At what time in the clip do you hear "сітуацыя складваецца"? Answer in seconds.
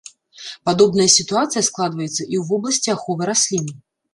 1.17-2.17